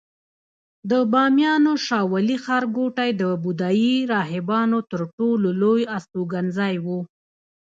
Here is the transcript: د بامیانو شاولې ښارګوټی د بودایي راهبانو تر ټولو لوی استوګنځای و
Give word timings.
د 0.89 0.91
بامیانو 1.11 1.73
شاولې 1.87 2.35
ښارګوټی 2.45 3.09
د 3.21 3.23
بودایي 3.43 3.95
راهبانو 4.13 4.79
تر 4.91 5.01
ټولو 5.17 5.47
لوی 5.61 5.81
استوګنځای 5.95 6.75
و 6.85 6.87